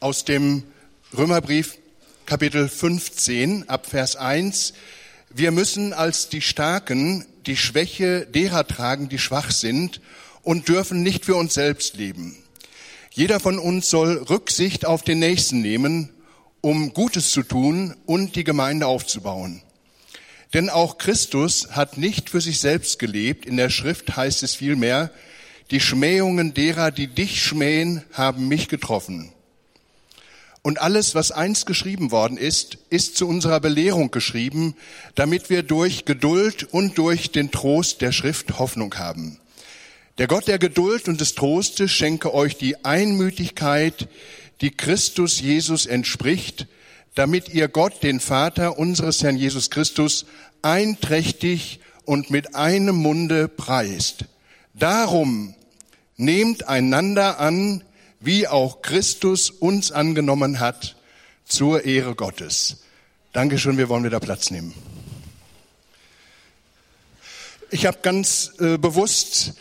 [0.00, 0.62] aus dem
[1.16, 1.76] Römerbrief
[2.24, 4.74] Kapitel 15 ab Vers 1.
[5.28, 10.00] Wir müssen als die Starken die Schwäche derer tragen, die schwach sind
[10.42, 12.36] und dürfen nicht für uns selbst leben.
[13.10, 16.10] Jeder von uns soll Rücksicht auf den Nächsten nehmen,
[16.60, 19.62] um Gutes zu tun und die Gemeinde aufzubauen.
[20.54, 23.46] Denn auch Christus hat nicht für sich selbst gelebt.
[23.46, 25.10] In der Schrift heißt es vielmehr,
[25.72, 29.32] die Schmähungen derer, die dich schmähen, haben mich getroffen.
[30.68, 34.74] Und alles, was einst geschrieben worden ist, ist zu unserer Belehrung geschrieben,
[35.14, 39.40] damit wir durch Geduld und durch den Trost der Schrift Hoffnung haben.
[40.18, 44.08] Der Gott der Geduld und des Trostes schenke euch die Einmütigkeit,
[44.60, 46.66] die Christus Jesus entspricht,
[47.14, 50.26] damit ihr Gott, den Vater unseres Herrn Jesus Christus,
[50.60, 54.26] einträchtig und mit einem Munde preist.
[54.74, 55.54] Darum
[56.18, 57.84] nehmt einander an,
[58.20, 60.96] wie auch Christus uns angenommen hat,
[61.44, 62.78] zur Ehre Gottes.
[63.32, 64.74] Dankeschön, wir wollen wieder Platz nehmen.
[67.70, 69.54] Ich habe ganz äh, bewusst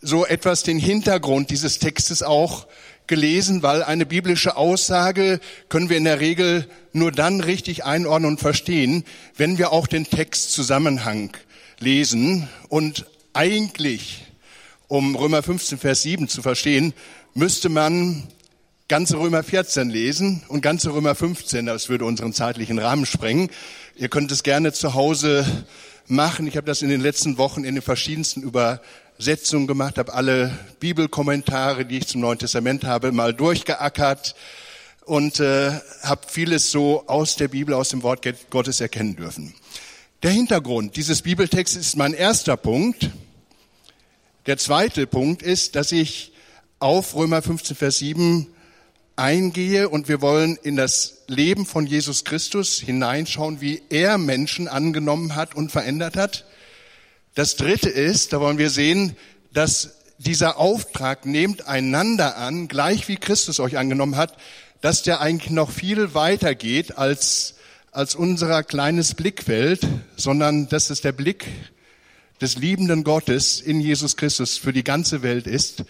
[0.00, 2.66] so etwas den Hintergrund dieses Textes auch
[3.06, 8.40] gelesen, weil eine biblische Aussage können wir in der Regel nur dann richtig einordnen und
[8.40, 9.04] verstehen,
[9.36, 11.36] wenn wir auch den Textzusammenhang
[11.80, 12.48] lesen.
[12.68, 14.26] Und eigentlich,
[14.88, 16.94] um Römer 15, Vers 7 zu verstehen,
[17.34, 18.24] müsste man
[18.88, 21.66] ganze Römer 14 lesen und ganze Römer 15.
[21.66, 23.50] Das würde unseren zeitlichen Rahmen sprengen.
[23.96, 25.46] Ihr könnt es gerne zu Hause
[26.06, 26.46] machen.
[26.46, 31.84] Ich habe das in den letzten Wochen in den verschiedensten Übersetzungen gemacht, habe alle Bibelkommentare,
[31.84, 34.34] die ich zum Neuen Testament habe, mal durchgeackert
[35.04, 35.70] und äh,
[36.02, 39.54] habe vieles so aus der Bibel, aus dem Wort Gottes erkennen dürfen.
[40.24, 43.10] Der Hintergrund dieses Bibeltextes ist mein erster Punkt.
[44.46, 46.29] Der zweite Punkt ist, dass ich
[46.80, 48.46] auf Römer 15, Vers 7
[49.14, 55.36] eingehe und wir wollen in das Leben von Jesus Christus hineinschauen, wie er Menschen angenommen
[55.36, 56.46] hat und verändert hat.
[57.34, 59.14] Das dritte ist, da wollen wir sehen,
[59.52, 64.38] dass dieser Auftrag nehmt einander an, gleich wie Christus euch angenommen hat,
[64.80, 67.56] dass der eigentlich noch viel weiter geht als,
[67.92, 69.86] als unser kleines Blickfeld,
[70.16, 71.46] sondern dass es der Blick
[72.40, 75.84] des liebenden Gottes in Jesus Christus für die ganze Welt ist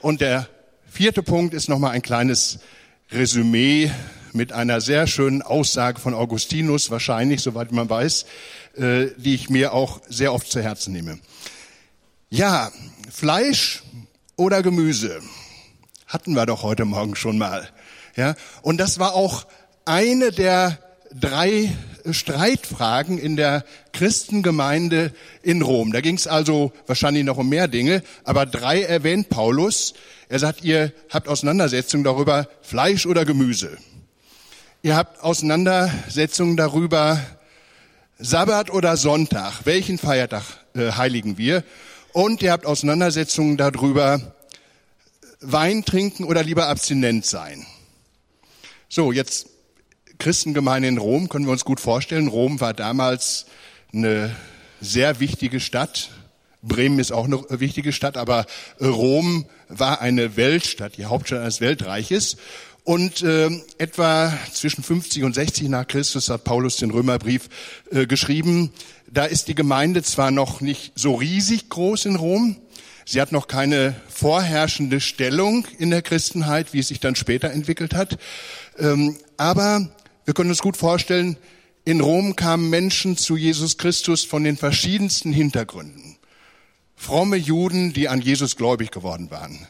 [0.00, 0.48] und der
[0.86, 2.58] vierte Punkt ist nochmal ein kleines
[3.10, 3.90] Resümee
[4.32, 8.26] mit einer sehr schönen Aussage von Augustinus, wahrscheinlich, soweit man weiß,
[8.76, 11.18] äh, die ich mir auch sehr oft zu Herzen nehme.
[12.28, 12.70] Ja,
[13.10, 13.82] Fleisch
[14.36, 15.20] oder Gemüse
[16.06, 17.68] hatten wir doch heute Morgen schon mal.
[18.16, 19.46] Ja, und das war auch
[19.84, 20.78] eine der
[21.14, 21.72] drei
[22.10, 25.12] Streitfragen in der Christengemeinde
[25.42, 25.92] in Rom.
[25.92, 29.94] Da ging es also wahrscheinlich noch um mehr Dinge, aber drei erwähnt Paulus.
[30.28, 33.76] Er sagt, ihr habt Auseinandersetzungen darüber, Fleisch oder Gemüse.
[34.82, 37.20] Ihr habt Auseinandersetzungen darüber,
[38.18, 40.44] Sabbat oder Sonntag, welchen Feiertag
[40.74, 41.64] äh, heiligen wir?
[42.12, 44.20] Und ihr habt Auseinandersetzungen darüber,
[45.40, 47.66] Wein trinken oder lieber abstinent sein.
[48.88, 49.48] So, jetzt
[50.18, 52.28] Christengemeinde in Rom können wir uns gut vorstellen.
[52.28, 53.46] Rom war damals
[53.92, 54.34] eine
[54.80, 56.10] sehr wichtige Stadt.
[56.62, 58.46] Bremen ist auch eine wichtige Stadt, aber
[58.80, 62.36] Rom war eine Weltstadt, die Hauptstadt eines Weltreiches.
[62.86, 67.48] Und äh, etwa zwischen 50 und 60 nach Christus hat Paulus den Römerbrief
[67.90, 68.70] äh, geschrieben.
[69.10, 72.56] Da ist die Gemeinde zwar noch nicht so riesig groß in Rom,
[73.04, 77.92] sie hat noch keine vorherrschende Stellung in der Christenheit, wie es sich dann später entwickelt
[77.92, 78.18] hat,
[78.78, 79.90] ähm, aber
[80.26, 81.36] wir können uns gut vorstellen,
[81.84, 86.16] in Rom kamen Menschen zu Jesus Christus von den verschiedensten Hintergründen.
[86.96, 89.68] Fromme Juden, die an Jesus gläubig geworden waren.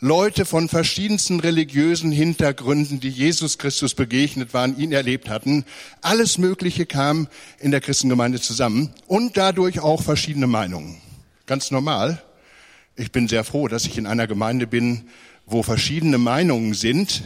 [0.00, 5.64] Leute von verschiedensten religiösen Hintergründen, die Jesus Christus begegnet waren, ihn erlebt hatten.
[6.00, 7.28] Alles Mögliche kam
[7.60, 10.96] in der Christengemeinde zusammen und dadurch auch verschiedene Meinungen.
[11.46, 12.20] Ganz normal.
[12.96, 15.08] Ich bin sehr froh, dass ich in einer Gemeinde bin,
[15.46, 17.22] wo verschiedene Meinungen sind,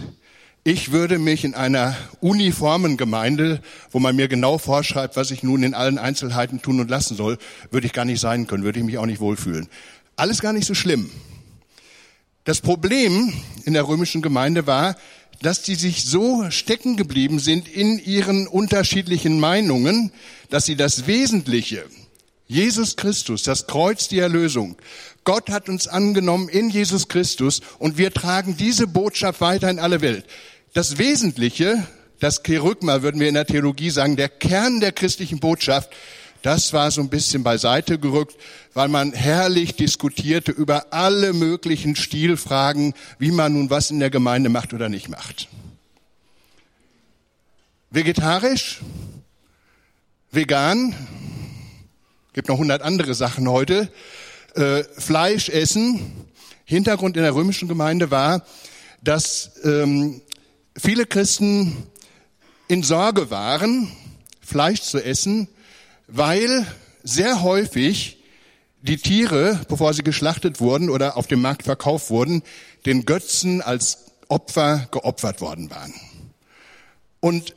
[0.66, 3.62] ich würde mich in einer uniformen Gemeinde,
[3.92, 7.38] wo man mir genau vorschreibt, was ich nun in allen Einzelheiten tun und lassen soll,
[7.70, 9.68] würde ich gar nicht sein können, würde ich mich auch nicht wohlfühlen.
[10.16, 11.08] Alles gar nicht so schlimm.
[12.42, 13.32] Das Problem
[13.64, 14.96] in der römischen Gemeinde war,
[15.40, 20.10] dass die sich so stecken geblieben sind in ihren unterschiedlichen Meinungen,
[20.50, 21.84] dass sie das Wesentliche,
[22.48, 24.76] Jesus Christus, das Kreuz, die Erlösung,
[25.22, 30.00] Gott hat uns angenommen in Jesus Christus und wir tragen diese Botschaft weiter in alle
[30.00, 30.24] Welt.
[30.76, 31.86] Das Wesentliche,
[32.20, 35.88] das Kerygma, würden wir in der Theologie sagen, der Kern der christlichen Botschaft,
[36.42, 38.36] das war so ein bisschen beiseite gerückt,
[38.74, 44.50] weil man herrlich diskutierte über alle möglichen Stilfragen, wie man nun was in der Gemeinde
[44.50, 45.48] macht oder nicht macht.
[47.88, 48.80] vegetarisch,
[50.30, 50.94] vegan,
[52.34, 53.90] gibt noch hundert andere Sachen heute,
[54.54, 56.12] äh, Fleisch essen.
[56.66, 58.44] Hintergrund in der römischen Gemeinde war,
[59.02, 60.20] dass ähm,
[60.78, 61.76] viele Christen
[62.68, 63.90] in Sorge waren,
[64.40, 65.48] Fleisch zu essen,
[66.06, 66.66] weil
[67.02, 68.18] sehr häufig
[68.82, 72.42] die Tiere, bevor sie geschlachtet wurden oder auf dem Markt verkauft wurden,
[72.84, 75.94] den Götzen als Opfer geopfert worden waren.
[77.20, 77.56] Und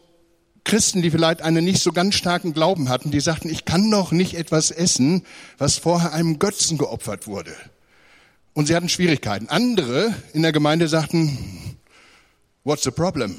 [0.64, 4.12] Christen, die vielleicht einen nicht so ganz starken Glauben hatten, die sagten, ich kann doch
[4.12, 5.24] nicht etwas essen,
[5.58, 7.56] was vorher einem Götzen geopfert wurde.
[8.54, 9.50] Und sie hatten Schwierigkeiten.
[9.50, 11.69] Andere in der Gemeinde sagten,
[12.70, 13.36] what's the problem?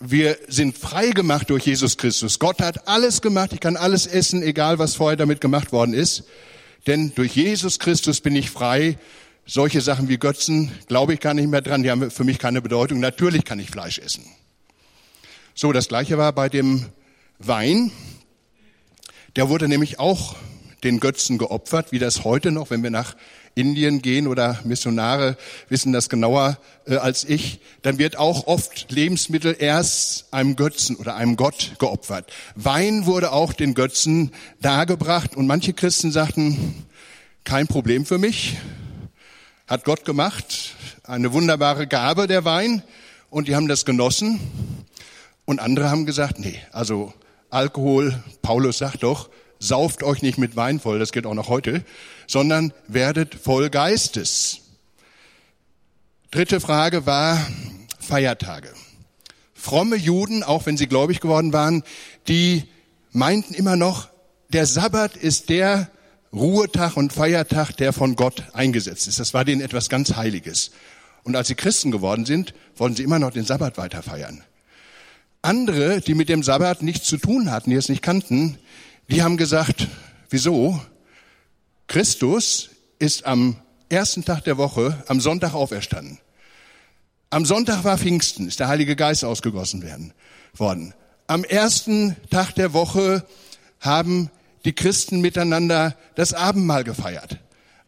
[0.00, 2.38] Wir sind frei gemacht durch Jesus Christus.
[2.38, 3.52] Gott hat alles gemacht.
[3.52, 6.24] Ich kann alles essen, egal was vorher damit gemacht worden ist.
[6.86, 8.98] Denn durch Jesus Christus bin ich frei.
[9.44, 11.82] Solche Sachen wie Götzen glaube ich gar nicht mehr dran.
[11.82, 13.00] Die haben für mich keine Bedeutung.
[13.00, 14.24] Natürlich kann ich Fleisch essen.
[15.54, 16.86] So, das gleiche war bei dem
[17.38, 17.92] Wein.
[19.36, 20.36] Der wurde nämlich auch
[20.84, 23.14] den Götzen geopfert, wie das heute noch, wenn wir nach
[23.54, 25.36] Indien gehen oder Missionare
[25.68, 31.16] wissen das genauer äh, als ich, dann wird auch oft Lebensmittel erst einem Götzen oder
[31.16, 32.32] einem Gott geopfert.
[32.54, 36.86] Wein wurde auch den Götzen dargebracht und manche Christen sagten,
[37.44, 38.56] kein Problem für mich,
[39.66, 42.82] hat Gott gemacht, eine wunderbare Gabe der Wein
[43.30, 44.40] und die haben das genossen
[45.44, 47.12] und andere haben gesagt, nee, also
[47.50, 49.28] Alkohol, Paulus sagt doch,
[49.62, 51.84] sauft euch nicht mit Wein voll, das geht auch noch heute,
[52.26, 54.60] sondern werdet voll Geistes.
[56.30, 57.38] Dritte Frage war
[58.00, 58.70] Feiertage.
[59.54, 61.84] Fromme Juden, auch wenn sie gläubig geworden waren,
[62.26, 62.64] die
[63.12, 64.08] meinten immer noch,
[64.48, 65.90] der Sabbat ist der
[66.32, 69.20] Ruhetag und Feiertag, der von Gott eingesetzt ist.
[69.20, 70.72] Das war denen etwas ganz Heiliges.
[71.22, 74.42] Und als sie Christen geworden sind, wollten sie immer noch den Sabbat weiter feiern.
[75.42, 78.58] Andere, die mit dem Sabbat nichts zu tun hatten, die es nicht kannten,
[79.12, 79.88] die haben gesagt,
[80.30, 80.80] wieso?
[81.86, 83.56] Christus ist am
[83.90, 86.18] ersten Tag der Woche, am Sonntag auferstanden.
[87.28, 90.14] Am Sonntag war Pfingsten, ist der Heilige Geist ausgegossen werden,
[90.54, 90.94] worden.
[91.26, 93.26] Am ersten Tag der Woche
[93.80, 94.30] haben
[94.64, 97.38] die Christen miteinander das Abendmahl gefeiert.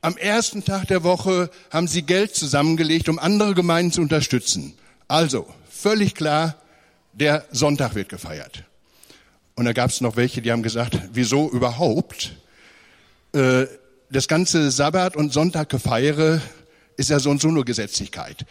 [0.03, 4.75] Am ersten Tag der Woche haben sie Geld zusammengelegt, um andere Gemeinden zu unterstützen.
[5.09, 6.57] Also, völlig klar,
[7.15, 8.65] der Sonntag wird gefeiert.
[9.57, 12.33] Und da gab es noch welche, die haben gesagt, wieso überhaupt?
[13.33, 13.67] Äh,
[14.11, 16.41] das ganze Sabbat- und Sonntaggefeiere
[16.97, 18.47] ist ja so und so nur Gesetzlichkeit.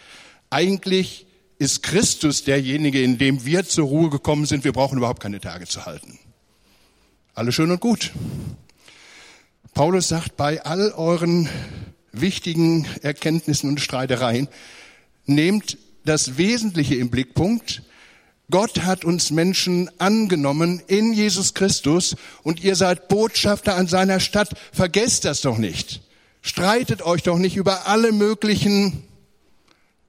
[0.50, 1.26] Eigentlich
[1.60, 4.64] ist Christus derjenige, in dem wir zur Ruhe gekommen sind.
[4.64, 6.20] Wir brauchen überhaupt keine Tage zu halten.
[7.34, 8.12] Alles schön und gut.
[9.74, 11.50] Paulus sagt, bei all euren
[12.12, 14.48] wichtigen Erkenntnissen und Streitereien,
[15.26, 17.82] nehmt das Wesentliche im Blickpunkt,
[18.52, 24.50] Gott hat uns Menschen angenommen in Jesus Christus und ihr seid Botschafter an seiner Stadt.
[24.72, 26.02] Vergesst das doch nicht.
[26.42, 29.04] Streitet euch doch nicht über alle möglichen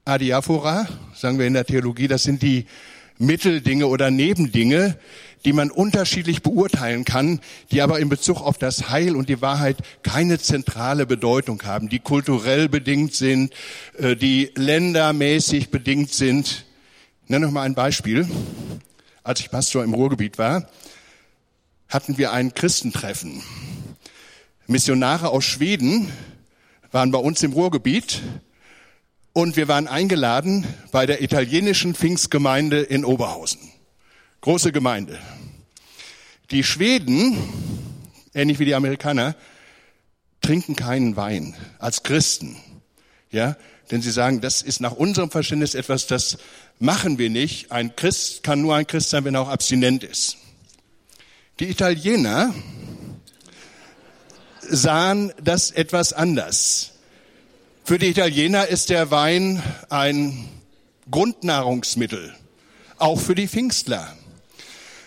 [0.03, 2.65] Adiaphora, sagen wir in der Theologie, das sind die
[3.17, 4.97] Mitteldinge oder Nebendinge,
[5.45, 7.39] die man unterschiedlich beurteilen kann,
[7.71, 11.99] die aber in Bezug auf das Heil und die Wahrheit keine zentrale Bedeutung haben, die
[11.99, 13.53] kulturell bedingt sind,
[13.97, 16.65] äh, die ländermäßig bedingt sind.
[17.25, 18.29] Ich nenne noch mal ein Beispiel.
[19.23, 20.69] Als ich Pastor im Ruhrgebiet war,
[21.89, 23.41] hatten wir ein Christentreffen.
[24.67, 26.11] Missionare aus Schweden
[26.91, 28.21] waren bei uns im Ruhrgebiet
[29.33, 33.71] und wir waren eingeladen bei der italienischen Pfingstgemeinde in Oberhausen.
[34.41, 35.17] Große Gemeinde.
[36.51, 37.39] Die Schweden,
[38.35, 39.35] ähnlich wie die Amerikaner,
[40.41, 42.55] trinken keinen Wein als Christen.
[43.31, 43.57] Ja,
[43.91, 46.37] denn sie sagen, das ist nach unserem Verständnis etwas, das
[46.79, 47.71] machen wir nicht.
[47.71, 50.37] Ein Christ kann nur ein Christ sein, wenn er auch abstinent ist.
[51.59, 52.53] Die Italiener
[54.61, 56.91] sahen das etwas anders.
[57.83, 60.49] Für die Italiener ist der Wein ein
[61.11, 62.33] Grundnahrungsmittel,
[62.97, 64.15] auch für die Pfingstler.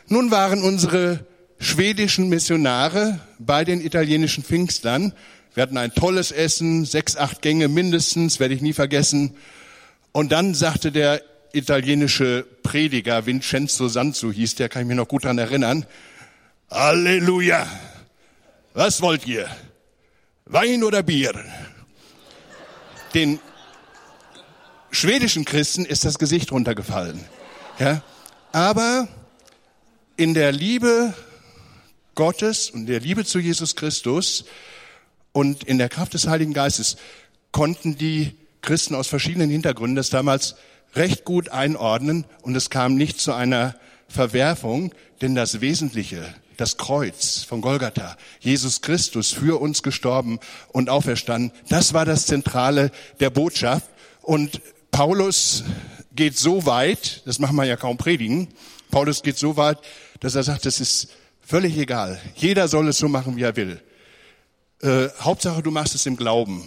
[0.06, 1.26] Nun waren unsere
[1.58, 5.12] schwedischen Missionare bei den italienischen Pfingstlern.
[5.54, 9.34] Wir hatten ein tolles Essen, sechs, acht Gänge mindestens, werde ich nie vergessen.
[10.12, 15.24] Und dann sagte der italienische Prediger Vincenzo Sanzu hieß, der kann ich mir noch gut
[15.24, 15.86] daran erinnern.
[16.70, 17.66] Halleluja!
[18.74, 19.48] Was wollt ihr?
[20.44, 21.32] Wein oder Bier?
[23.14, 23.40] Den
[24.90, 27.24] schwedischen Christen ist das Gesicht runtergefallen.
[27.78, 28.02] Ja?
[28.52, 29.08] Aber
[30.16, 31.14] in der Liebe
[32.14, 34.44] Gottes und der Liebe zu Jesus Christus
[35.32, 36.96] und in der Kraft des Heiligen Geistes
[37.52, 38.32] konnten die
[38.62, 40.56] Christen aus verschiedenen Hintergründen das damals
[40.94, 43.74] recht gut einordnen und es kam nicht zu einer
[44.08, 51.52] Verwerfung, denn das Wesentliche, das Kreuz von Golgatha, Jesus Christus für uns gestorben und auferstanden,
[51.68, 53.88] das war das Zentrale der Botschaft.
[54.22, 55.64] Und Paulus
[56.14, 58.48] geht so weit, das machen wir ja kaum predigen,
[58.90, 59.78] Paulus geht so weit,
[60.20, 61.08] dass er sagt, es ist
[61.42, 62.20] völlig egal.
[62.34, 63.80] Jeder soll es so machen, wie er will.
[64.80, 66.66] Äh, Hauptsache, du machst es im Glauben.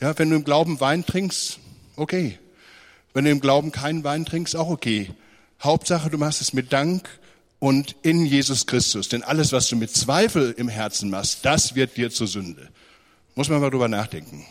[0.00, 1.60] Ja, wenn du im Glauben Wein trinkst,
[1.96, 2.38] okay.
[3.12, 5.10] Wenn du im Glauben keinen Wein trinkst, auch okay.
[5.62, 7.08] Hauptsache, du machst es mit Dank
[7.60, 9.08] und in Jesus Christus.
[9.08, 12.68] Denn alles, was du mit Zweifel im Herzen machst, das wird dir zur Sünde.
[13.36, 14.44] Muss man mal drüber nachdenken.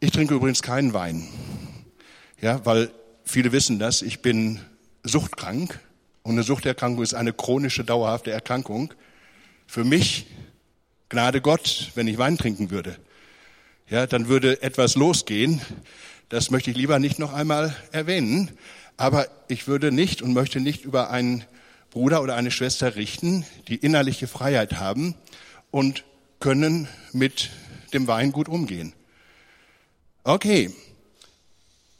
[0.00, 1.28] Ich trinke übrigens keinen Wein.
[2.40, 2.90] Ja, weil
[3.24, 4.02] viele wissen das.
[4.02, 4.60] Ich bin
[5.04, 5.80] suchtkrank.
[6.22, 8.92] Und eine Suchterkrankung ist eine chronische, dauerhafte Erkrankung.
[9.66, 10.26] Für mich,
[11.08, 12.96] Gnade Gott, wenn ich Wein trinken würde.
[13.88, 15.60] Ja, dann würde etwas losgehen.
[16.28, 18.50] Das möchte ich lieber nicht noch einmal erwähnen.
[18.96, 21.44] Aber ich würde nicht und möchte nicht über einen
[21.90, 25.14] Bruder oder eine Schwester richten, die innerliche Freiheit haben
[25.70, 26.04] und
[26.40, 27.50] können mit
[27.92, 28.92] dem Wein gut umgehen.
[30.24, 30.72] Okay.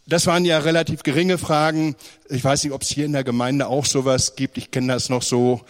[0.07, 1.97] Das waren ja relativ geringe Fragen.
[2.29, 4.59] Ich weiß nicht, ob es hier in der Gemeinde auch sowas gibt.
[4.59, 5.65] Ich kenne das noch so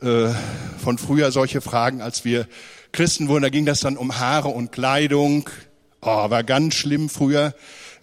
[0.00, 0.28] äh,
[0.82, 2.46] von früher, solche Fragen, als wir
[2.92, 3.42] Christen wurden.
[3.42, 5.48] Da ging das dann um Haare und Kleidung.
[6.00, 7.54] Oh, war ganz schlimm früher.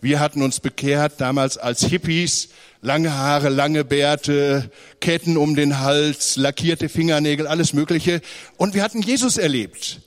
[0.01, 2.49] Wir hatten uns bekehrt damals als Hippies
[2.81, 8.21] lange Haare, lange Bärte, Ketten um den Hals, lackierte Fingernägel, alles Mögliche.
[8.57, 10.01] Und wir hatten Jesus erlebt.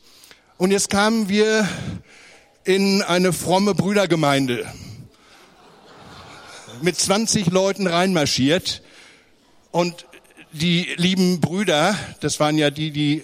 [0.56, 1.68] Und jetzt kamen wir
[2.64, 4.66] in eine fromme Brüdergemeinde
[6.82, 8.82] mit 20 Leuten reinmarschiert
[9.70, 10.06] und
[10.52, 13.22] die lieben Brüder, das waren ja die, die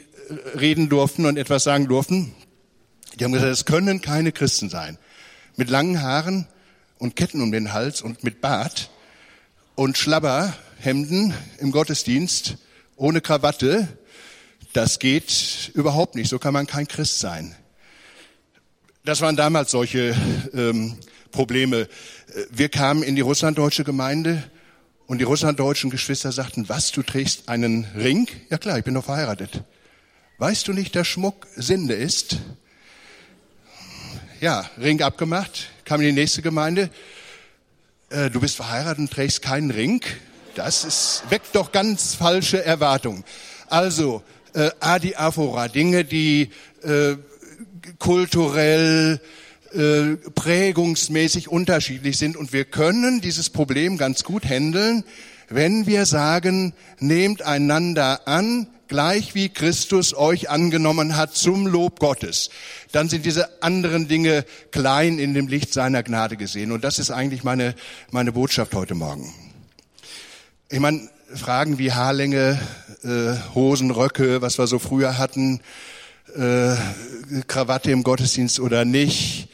[0.58, 2.34] reden durften und etwas sagen durften,
[3.18, 4.98] die haben gesagt, es können keine Christen sein.
[5.56, 6.46] Mit langen Haaren
[6.98, 8.90] und Ketten um den Hals und mit Bart
[9.74, 12.56] und Schlabberhemden im Gottesdienst
[12.96, 13.88] ohne Krawatte,
[14.72, 16.28] das geht überhaupt nicht.
[16.28, 17.54] So kann man kein Christ sein.
[19.04, 20.14] Das waren damals solche
[20.52, 20.98] ähm,
[21.30, 21.88] Probleme.
[22.50, 24.42] Wir kamen in die russlanddeutsche Gemeinde
[25.06, 28.26] und die russlanddeutschen Geschwister sagten, was, du trägst einen Ring?
[28.50, 29.62] Ja klar, ich bin doch verheiratet.
[30.38, 32.38] Weißt du nicht, dass Schmuck Sünde ist?
[34.40, 36.90] Ja, Ring abgemacht, kam in die nächste Gemeinde
[38.10, 40.00] äh, du bist verheiratet und trägst keinen Ring.
[40.54, 43.24] Das ist, weckt doch ganz falsche Erwartungen.
[43.68, 44.22] Also,
[44.54, 46.50] äh, Adi Aphora, Dinge, die
[46.82, 47.16] äh,
[47.98, 49.20] kulturell,
[49.72, 52.36] äh, prägungsmäßig unterschiedlich sind.
[52.36, 55.04] Und wir können dieses Problem ganz gut handeln,
[55.48, 62.50] wenn wir sagen, nehmt einander an, gleich wie Christus euch angenommen hat zum Lob Gottes,
[62.92, 66.72] dann sind diese anderen Dinge klein in dem Licht seiner Gnade gesehen.
[66.72, 67.74] Und das ist eigentlich meine,
[68.10, 69.32] meine Botschaft heute Morgen.
[70.70, 72.60] Ich meine, Fragen wie Haarlänge,
[73.02, 75.60] äh, Hosen, Röcke, was wir so früher hatten,
[76.36, 76.76] äh,
[77.46, 79.48] Krawatte im Gottesdienst oder nicht,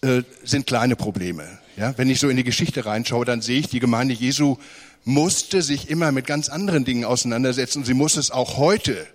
[0.00, 1.58] äh, sind kleine Probleme.
[1.76, 4.56] Ja, wenn ich so in die Geschichte reinschaue, dann sehe ich, die Gemeinde Jesu
[5.04, 7.84] musste sich immer mit ganz anderen Dingen auseinandersetzen.
[7.84, 9.06] Sie muss es auch heute.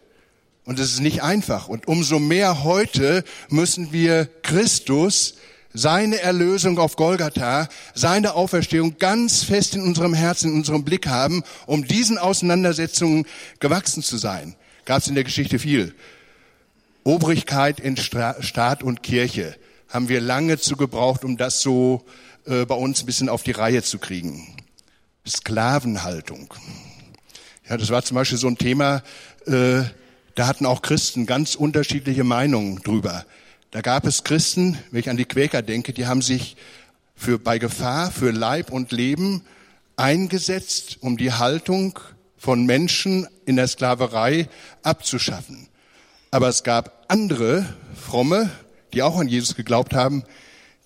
[0.66, 1.68] Und es ist nicht einfach.
[1.68, 5.36] Und umso mehr heute müssen wir Christus,
[5.74, 11.44] seine Erlösung auf Golgatha, seine Auferstehung ganz fest in unserem Herzen, in unserem Blick haben,
[11.66, 13.26] um diesen Auseinandersetzungen
[13.60, 14.56] gewachsen zu sein.
[14.86, 15.96] Gab es in der Geschichte viel.
[17.04, 19.58] Obrigkeit in Staat und Kirche
[19.94, 22.04] haben wir lange zu gebraucht, um das so
[22.46, 24.56] äh, bei uns ein bisschen auf die Reihe zu kriegen.
[25.26, 26.52] Sklavenhaltung.
[27.70, 29.04] Ja, das war zum Beispiel so ein Thema,
[29.46, 29.84] äh,
[30.34, 33.24] da hatten auch Christen ganz unterschiedliche Meinungen drüber.
[33.70, 36.58] Da gab es Christen, wenn ich an die Quäker denke, die haben sich
[37.16, 39.44] für, bei Gefahr für Leib und Leben
[39.96, 42.00] eingesetzt, um die Haltung
[42.36, 44.50] von Menschen in der Sklaverei
[44.82, 45.68] abzuschaffen.
[46.32, 47.64] Aber es gab andere
[47.96, 48.50] Fromme,
[48.94, 50.24] die auch an Jesus geglaubt haben,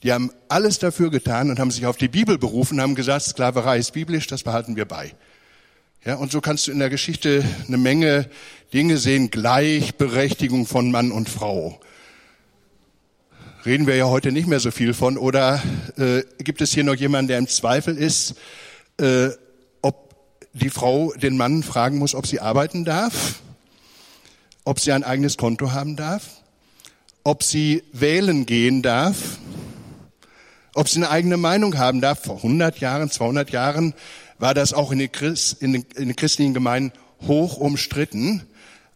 [0.03, 3.79] die haben alles dafür getan und haben sich auf die Bibel berufen, haben gesagt, Sklaverei
[3.79, 5.13] ist biblisch, das behalten wir bei.
[6.05, 8.29] Ja, und so kannst du in der Geschichte eine Menge
[8.73, 11.79] Dinge sehen, Gleichberechtigung von Mann und Frau.
[13.65, 15.17] Reden wir ja heute nicht mehr so viel von.
[15.17, 15.61] Oder
[15.97, 18.35] äh, gibt es hier noch jemanden, der im Zweifel ist,
[19.01, 19.29] äh,
[19.81, 20.15] ob
[20.53, 23.41] die Frau den Mann fragen muss, ob sie arbeiten darf,
[24.63, 26.36] ob sie ein eigenes Konto haben darf,
[27.27, 29.37] ob sie wählen gehen darf,
[30.73, 32.23] ob sie eine eigene Meinung haben darf.
[32.23, 33.93] Vor 100 Jahren, 200 Jahren
[34.39, 38.43] war das auch in den, Christ, in den, in den christlichen Gemeinden hoch umstritten.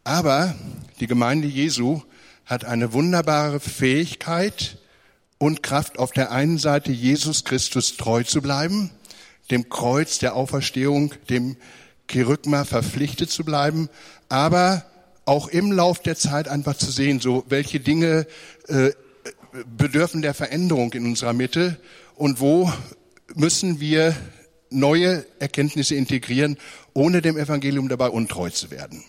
[0.06, 0.56] Aber
[1.02, 2.04] die Gemeinde Jesu
[2.46, 4.78] hat eine wunderbare Fähigkeit
[5.38, 8.92] und Kraft, auf der einen Seite Jesus Christus treu zu bleiben,
[9.50, 11.58] dem Kreuz der Auferstehung, dem
[12.08, 13.90] Kerygma verpflichtet zu bleiben,
[14.30, 14.86] aber
[15.26, 18.28] auch im Lauf der Zeit einfach zu sehen, so welche Dinge
[18.68, 18.92] äh,
[19.78, 21.80] bedürfen der Veränderung in unserer Mitte
[22.16, 22.72] und wo
[23.36, 24.16] müssen wir
[24.70, 26.58] neue Erkenntnisse integrieren,
[26.94, 29.04] ohne dem Evangelium dabei untreu zu werden.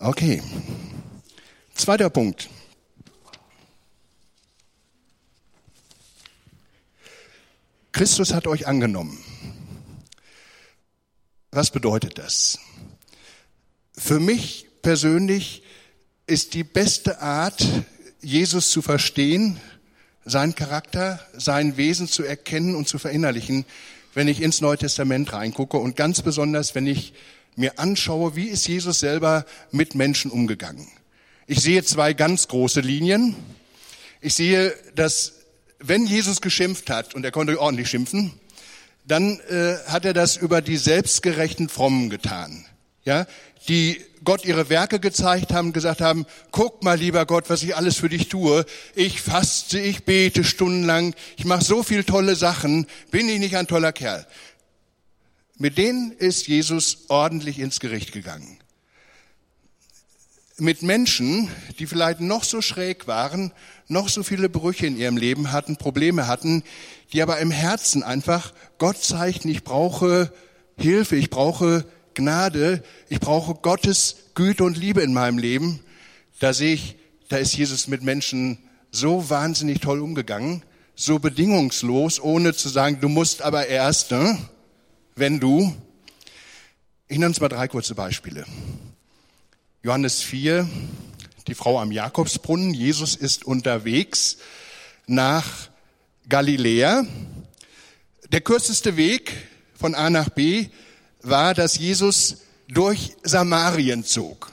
[0.00, 0.42] Okay.
[1.74, 2.48] Zweiter Punkt.
[7.92, 9.18] Christus hat euch angenommen.
[11.50, 12.58] Was bedeutet das?
[14.08, 15.62] Für mich persönlich
[16.26, 17.62] ist die beste Art,
[18.22, 19.60] Jesus zu verstehen,
[20.24, 23.66] seinen Charakter, sein Wesen zu erkennen und zu verinnerlichen,
[24.14, 27.12] wenn ich ins Neue Testament reingucke und ganz besonders, wenn ich
[27.54, 30.88] mir anschaue, wie ist Jesus selber mit Menschen umgegangen.
[31.46, 33.36] Ich sehe zwei ganz große Linien.
[34.22, 35.34] Ich sehe, dass
[35.80, 38.32] wenn Jesus geschimpft hat, und er konnte ordentlich schimpfen,
[39.06, 42.64] dann äh, hat er das über die selbstgerechten Frommen getan.
[43.08, 43.26] Ja,
[43.68, 47.96] die Gott ihre Werke gezeigt haben, gesagt haben, guck mal, lieber Gott, was ich alles
[47.96, 48.66] für dich tue.
[48.94, 53.66] Ich faste, ich bete stundenlang, ich mache so viel tolle Sachen, bin ich nicht ein
[53.66, 54.26] toller Kerl?
[55.56, 58.58] Mit denen ist Jesus ordentlich ins Gericht gegangen.
[60.58, 61.48] Mit Menschen,
[61.78, 63.52] die vielleicht noch so schräg waren,
[63.86, 66.62] noch so viele Brüche in ihrem Leben hatten, Probleme hatten,
[67.14, 70.30] die aber im Herzen einfach Gott zeigten, ich brauche
[70.76, 71.86] Hilfe, ich brauche
[72.18, 75.78] Gnade, ich brauche Gottes Güte und Liebe in meinem Leben.
[76.40, 76.96] Da sehe ich,
[77.28, 78.58] da ist Jesus mit Menschen
[78.90, 80.64] so wahnsinnig toll umgegangen,
[80.96, 84.36] so bedingungslos, ohne zu sagen, du musst aber erst, ne?
[85.14, 85.72] wenn du.
[87.06, 88.44] Ich nenne uns mal drei kurze Beispiele.
[89.84, 90.68] Johannes 4,
[91.46, 92.74] die Frau am Jakobsbrunnen.
[92.74, 94.38] Jesus ist unterwegs
[95.06, 95.70] nach
[96.28, 97.04] Galiläa.
[98.32, 99.32] Der kürzeste Weg
[99.76, 100.66] von A nach B
[101.22, 104.52] war, dass Jesus durch Samarien zog.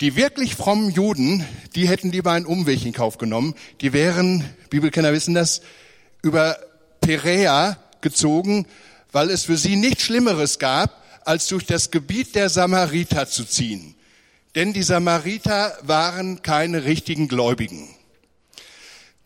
[0.00, 3.54] Die wirklich frommen Juden, die hätten lieber einen Umweg in Kauf genommen.
[3.82, 5.60] Die wären, Bibelkenner wissen das,
[6.22, 6.58] über
[7.00, 8.66] Perea gezogen,
[9.12, 13.94] weil es für sie nichts Schlimmeres gab, als durch das Gebiet der Samariter zu ziehen.
[14.54, 17.88] Denn die Samariter waren keine richtigen Gläubigen.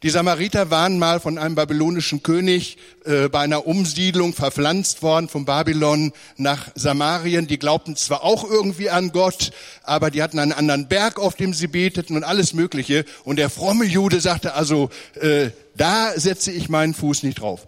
[0.05, 5.47] Die Samariter waren mal von einem babylonischen König äh, bei einer Umsiedlung verpflanzt worden von
[5.47, 7.47] Babylon nach Samarien.
[7.47, 9.51] Die glaubten zwar auch irgendwie an Gott,
[9.83, 13.07] aber die hatten einen anderen Berg, auf dem sie beteten und alles Mögliche.
[13.25, 17.67] Und der fromme Jude sagte also, äh, da setze ich meinen Fuß nicht drauf.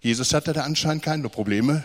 [0.00, 1.84] Jesus hatte da anscheinend keine Probleme.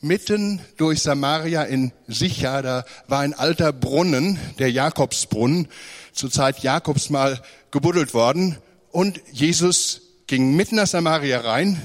[0.00, 5.66] Mitten durch Samaria in Sicha, da war ein alter Brunnen, der Jakobsbrunnen,
[6.12, 8.58] zur Zeit Jakobs mal gebuddelt worden.
[8.96, 11.82] Und Jesus ging mitten nach Samaria rein,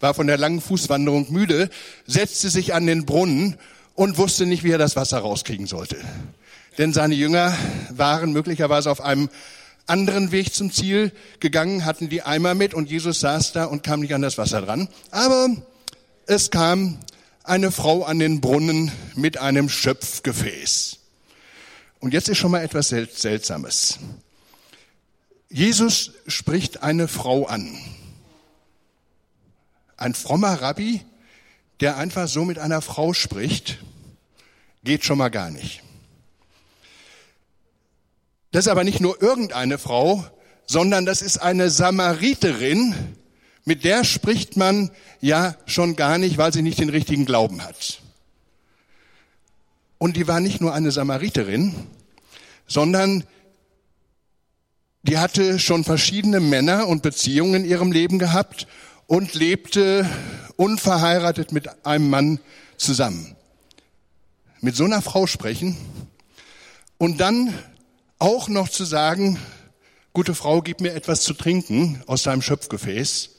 [0.00, 1.68] war von der langen Fußwanderung müde,
[2.06, 3.58] setzte sich an den Brunnen
[3.92, 5.98] und wusste nicht, wie er das Wasser rauskriegen sollte.
[6.78, 7.54] Denn seine Jünger
[7.90, 9.28] waren möglicherweise auf einem
[9.86, 14.00] anderen Weg zum Ziel gegangen, hatten die Eimer mit und Jesus saß da und kam
[14.00, 14.88] nicht an das Wasser dran.
[15.10, 15.50] Aber
[16.24, 16.98] es kam
[17.42, 20.96] eine Frau an den Brunnen mit einem Schöpfgefäß.
[22.00, 23.98] Und jetzt ist schon mal etwas Seltsames.
[25.54, 27.78] Jesus spricht eine Frau an.
[29.96, 31.00] Ein frommer Rabbi,
[31.78, 33.78] der einfach so mit einer Frau spricht,
[34.82, 35.80] geht schon mal gar nicht.
[38.50, 40.26] Das ist aber nicht nur irgendeine Frau,
[40.66, 43.14] sondern das ist eine Samariterin,
[43.64, 44.90] mit der spricht man
[45.20, 48.00] ja schon gar nicht, weil sie nicht den richtigen Glauben hat.
[49.98, 51.76] Und die war nicht nur eine Samariterin,
[52.66, 53.22] sondern
[55.04, 58.66] die hatte schon verschiedene Männer und Beziehungen in ihrem Leben gehabt
[59.06, 60.08] und lebte
[60.56, 62.40] unverheiratet mit einem Mann
[62.78, 63.36] zusammen.
[64.60, 65.76] Mit so einer Frau sprechen
[66.96, 67.52] und dann
[68.18, 69.38] auch noch zu sagen,
[70.14, 73.30] gute Frau, gib mir etwas zu trinken aus deinem Schöpfgefäß,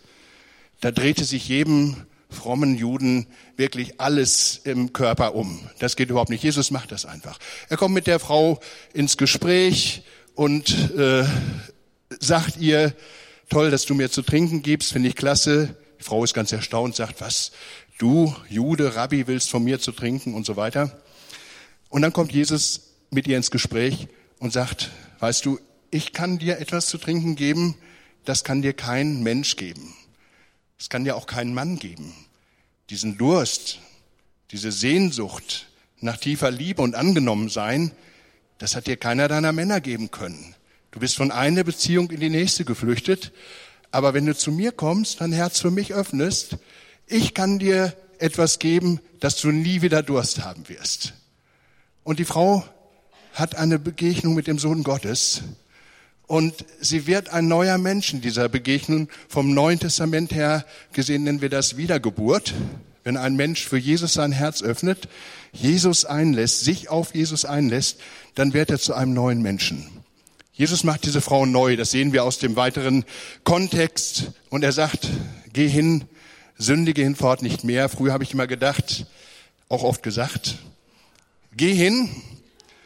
[0.82, 3.26] da drehte sich jedem frommen Juden
[3.56, 5.68] wirklich alles im Körper um.
[5.80, 6.44] Das geht überhaupt nicht.
[6.44, 7.40] Jesus macht das einfach.
[7.70, 8.60] Er kommt mit der Frau
[8.94, 10.04] ins Gespräch
[10.36, 11.26] und äh,
[12.20, 12.94] sagt ihr,
[13.50, 15.76] toll, dass du mir zu trinken gibst, finde ich klasse.
[16.00, 17.52] Die Frau ist ganz erstaunt, sagt, was,
[17.98, 21.02] du, Jude, Rabbi, willst von mir zu trinken und so weiter.
[21.90, 24.08] Und dann kommt Jesus mit ihr ins Gespräch
[24.40, 25.60] und sagt, weißt du,
[25.92, 27.76] ich kann dir etwas zu trinken geben,
[28.26, 29.94] das kann dir kein Mensch geben.
[30.78, 32.14] Das kann dir auch kein Mann geben.
[32.90, 33.80] Diesen Durst,
[34.52, 35.68] diese Sehnsucht
[36.02, 37.92] nach tiefer Liebe und angenommen sein,
[38.58, 40.56] das hat dir keiner deiner Männer geben können.
[40.92, 43.32] Du bist von einer Beziehung in die nächste geflüchtet,
[43.92, 46.58] aber wenn du zu mir kommst, dein Herz für mich öffnest,
[47.08, 51.14] ich kann dir etwas geben, dass du nie wieder Durst haben wirst.
[52.04, 52.64] Und die Frau
[53.34, 55.42] hat eine Begegnung mit dem Sohn Gottes
[56.28, 59.10] und sie wird ein neuer Mensch in dieser Begegnung.
[59.28, 62.54] Vom Neuen Testament her gesehen nennen wir das Wiedergeburt.
[63.04, 65.08] Wenn ein Mensch für Jesus sein Herz öffnet,
[65.56, 68.00] Jesus einlässt, sich auf Jesus einlässt,
[68.36, 69.90] dann wird er zu einem neuen Menschen.
[70.54, 73.04] Jesus macht diese Frau neu, das sehen wir aus dem weiteren
[73.44, 74.32] Kontext.
[74.50, 75.08] Und er sagt,
[75.52, 76.06] geh hin,
[76.58, 77.90] sündige hinfort nicht mehr.
[77.90, 79.06] Früher habe ich immer gedacht,
[79.68, 80.56] auch oft gesagt,
[81.56, 82.10] geh hin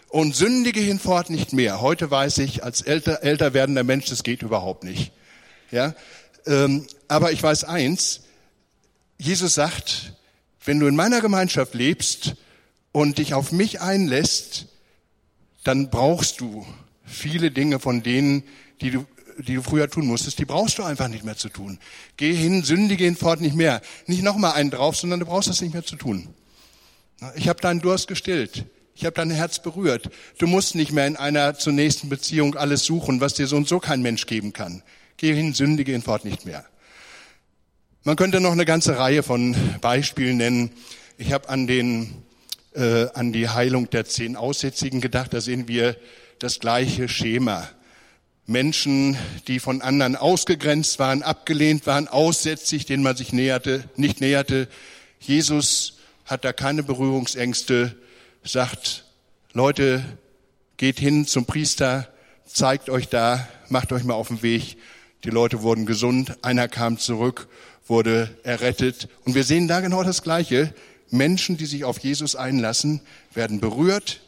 [0.08, 1.82] und sündige hinfort nicht mehr.
[1.82, 5.12] Heute weiß ich, als älter, älter werdender Mensch, das geht überhaupt nicht.
[5.72, 5.94] Ja,
[6.48, 8.22] ähm, aber ich weiß eins,
[9.20, 10.14] Jesus sagt,
[10.66, 12.36] wenn du in meiner Gemeinschaft lebst
[12.92, 14.68] und dich auf mich einlässt,
[15.64, 16.66] dann brauchst du
[17.04, 18.44] viele Dinge von denen,
[18.82, 19.06] die du,
[19.38, 21.80] die du früher tun musstest, die brauchst du einfach nicht mehr zu tun.
[22.18, 23.82] Geh hin, sündige hinfort nicht mehr.
[24.08, 26.30] Nicht nochmal einen drauf, sondern du brauchst das nicht mehr zu tun.
[27.36, 28.66] Ich habe deinen Durst gestillt.
[28.96, 30.10] Ich habe dein Herz berührt.
[30.40, 33.68] Du musst nicht mehr in einer zur nächsten Beziehung alles suchen, was dir so und
[33.68, 34.84] so kein Mensch geben kann.
[35.18, 36.66] Geh hin, sündige hinfort nicht mehr.
[38.04, 40.72] Man könnte noch eine ganze Reihe von Beispielen nennen.
[41.18, 42.24] Ich habe an den
[42.74, 45.34] äh, an die Heilung der zehn Aussätzigen gedacht.
[45.34, 45.96] Da sehen wir
[46.40, 47.70] das gleiche Schema.
[48.46, 54.68] Menschen, die von anderen ausgegrenzt waren, abgelehnt waren, aussätzig, denen man sich näherte, nicht näherte.
[55.20, 57.96] Jesus hat da keine Berührungsängste,
[58.44, 59.06] sagt,
[59.54, 60.04] Leute,
[60.78, 62.08] geht hin zum Priester,
[62.46, 64.78] zeigt euch da, macht euch mal auf den Weg.
[65.24, 67.48] Die Leute wurden gesund, einer kam zurück
[67.90, 69.10] wurde errettet.
[69.26, 70.74] Und wir sehen da genau das Gleiche.
[71.12, 73.02] Menschen, die sich auf Jesus einlassen,
[73.34, 74.22] werden berührt,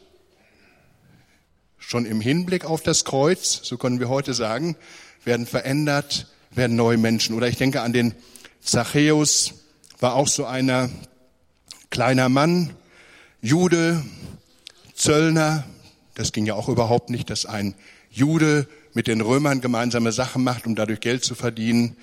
[1.78, 4.76] schon im Hinblick auf das Kreuz, so können wir heute sagen,
[5.24, 7.34] werden verändert, werden neue Menschen.
[7.34, 8.14] Oder ich denke an den
[8.62, 9.54] Zachäus,
[10.00, 10.90] war auch so einer
[11.90, 12.70] kleiner Mann,
[13.40, 14.02] Jude,
[14.94, 15.64] Zöllner.
[16.14, 17.74] Das ging ja auch überhaupt nicht, dass ein
[18.10, 21.96] Jude mit den Römern gemeinsame Sachen macht, um dadurch Geld zu verdienen.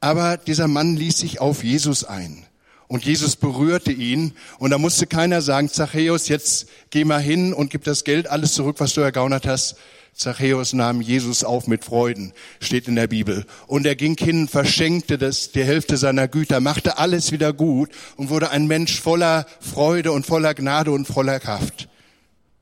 [0.00, 2.44] Aber dieser Mann ließ sich auf Jesus ein.
[2.88, 4.32] Und Jesus berührte ihn.
[4.58, 8.54] Und da musste keiner sagen, Zachäus, jetzt geh mal hin und gib das Geld alles
[8.54, 9.76] zurück, was du ergaunert hast.
[10.14, 13.46] Zachäus nahm Jesus auf mit Freuden, steht in der Bibel.
[13.68, 18.28] Und er ging hin, verschenkte das, die Hälfte seiner Güter, machte alles wieder gut und
[18.28, 21.88] wurde ein Mensch voller Freude und voller Gnade und voller Kraft,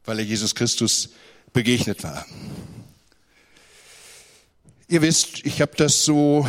[0.05, 1.11] weil er Jesus Christus
[1.55, 2.27] begegnet war.
[4.89, 6.47] Ihr wisst, ich habe das so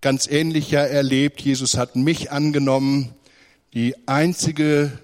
[0.00, 1.40] ganz ähnlich ja erlebt.
[1.40, 3.14] Jesus hat mich angenommen.
[3.74, 4.98] Die einzige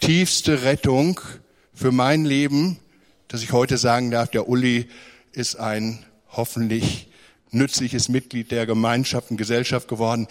[0.00, 1.20] tiefste Rettung
[1.72, 2.78] für mein Leben,
[3.28, 4.88] dass ich heute sagen darf, der Uli
[5.32, 7.08] ist ein hoffentlich
[7.50, 10.26] nützliches Mitglied der Gemeinschaft und Gesellschaft geworden.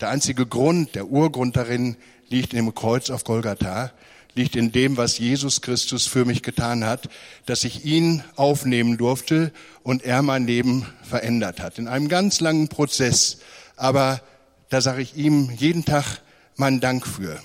[0.00, 1.96] Der einzige Grund, der Urgrund darin
[2.28, 3.92] liegt im Kreuz auf Golgatha
[4.34, 7.08] liegt in dem, was Jesus Christus für mich getan hat,
[7.46, 11.78] dass ich ihn aufnehmen durfte und er mein Leben verändert hat.
[11.78, 13.38] In einem ganz langen Prozess.
[13.76, 14.20] Aber
[14.68, 16.20] da sage ich ihm jeden Tag
[16.56, 17.40] meinen Dank für.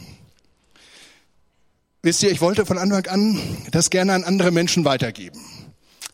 [2.03, 3.39] Wisst ihr, ich wollte von Anfang an
[3.71, 5.41] das gerne an andere Menschen weitergeben.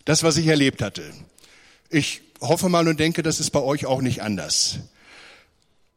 [0.06, 1.04] Das, was ich erlebt hatte.
[1.90, 4.80] Ich hoffe mal und denke, das ist bei euch auch nicht anders.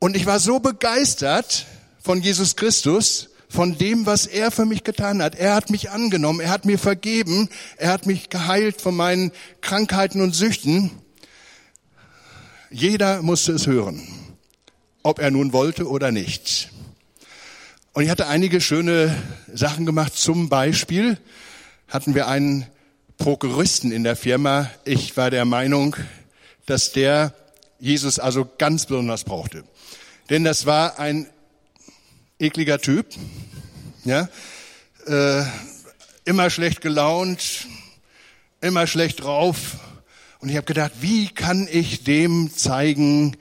[0.00, 1.66] Und ich war so begeistert
[2.02, 5.36] von Jesus Christus, von dem, was er für mich getan hat.
[5.36, 10.20] Er hat mich angenommen, er hat mir vergeben, er hat mich geheilt von meinen Krankheiten
[10.20, 10.90] und Süchten.
[12.70, 14.02] Jeder musste es hören,
[15.04, 16.70] ob er nun wollte oder nicht.
[17.92, 19.14] Und ich hatte einige schöne
[19.52, 20.16] Sachen gemacht.
[20.16, 21.16] Zum Beispiel
[21.86, 22.66] hatten wir einen
[23.18, 24.68] Prokuristen in der Firma.
[24.84, 25.94] Ich war der Meinung,
[26.66, 27.32] dass der
[27.78, 29.62] Jesus also ganz besonders brauchte.
[30.28, 31.28] Denn das war ein
[32.38, 33.06] ekliger Typ,
[34.04, 34.28] ja,
[35.06, 35.44] äh,
[36.24, 37.66] immer schlecht gelaunt,
[38.60, 39.76] immer schlecht drauf.
[40.40, 43.36] Und ich habe gedacht, wie kann ich dem zeigen,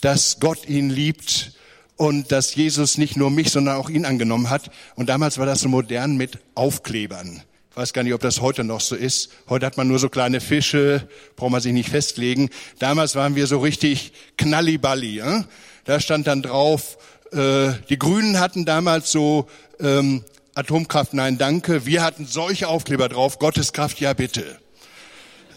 [0.00, 1.52] dass Gott ihn liebt
[1.96, 4.70] und dass Jesus nicht nur mich, sondern auch ihn angenommen hat.
[4.94, 7.42] Und damals war das so modern mit Aufklebern.
[7.70, 9.30] Ich weiß gar nicht, ob das heute noch so ist.
[9.48, 12.48] Heute hat man nur so kleine Fische, braucht man sich nicht festlegen.
[12.78, 15.20] Damals waren wir so richtig knalliballi.
[15.20, 15.44] Äh?
[15.84, 16.96] Da stand dann drauf,
[17.32, 19.48] äh, die Grünen hatten damals so
[19.80, 21.86] ähm, Atomkraft, nein, danke.
[21.86, 24.58] Wir hatten solche Aufkleber drauf, Gottes Kraft, ja bitte.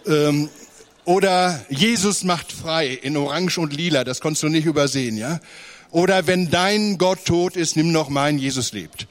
[0.05, 0.49] Ähm,
[1.05, 5.39] oder Jesus macht frei in Orange und Lila, das konntest du nicht übersehen, ja.
[5.91, 9.07] Oder wenn dein Gott tot ist, nimm noch meinen, Jesus lebt.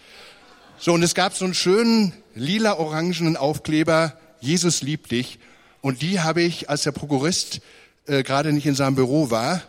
[0.78, 5.38] So, und es gab so einen schönen lila-orangenen Aufkleber, Jesus liebt dich.
[5.80, 7.60] Und die habe ich, als der Prokurist
[8.06, 9.62] äh, gerade nicht in seinem Büro war,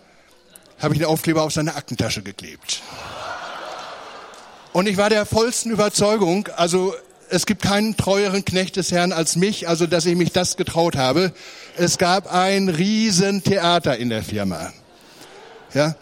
[0.79, 2.81] habe ich den Aufkleber auf seine Aktentasche geklebt.
[4.73, 6.93] Und ich war der vollsten Überzeugung, also
[7.29, 10.95] es gibt keinen treueren Knecht des Herrn als mich, also dass ich mich das getraut
[10.95, 11.33] habe.
[11.77, 14.73] Es gab ein Riesentheater in der Firma.
[15.73, 15.95] Ja,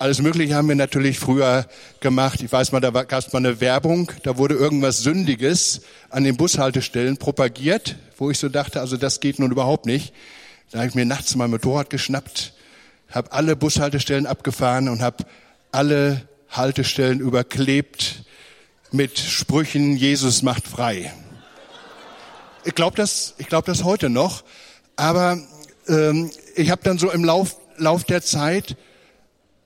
[0.00, 1.66] alles Mögliche haben wir natürlich früher
[1.98, 2.40] gemacht.
[2.40, 6.36] Ich weiß mal, da gab es mal eine Werbung, da wurde irgendwas Sündiges an den
[6.36, 10.14] Bushaltestellen propagiert, wo ich so dachte, also das geht nun überhaupt nicht.
[10.70, 12.52] Da habe ich mir nachts mein Motorrad geschnappt,
[13.10, 15.24] habe alle Bushaltestellen abgefahren und habe
[15.72, 18.24] alle Haltestellen überklebt
[18.90, 21.12] mit Sprüchen, Jesus macht frei.
[22.64, 24.44] Ich glaube das, ich glaube das heute noch,
[24.96, 25.38] aber
[25.88, 28.76] ähm, ich habe dann so im Lauf, Lauf der Zeit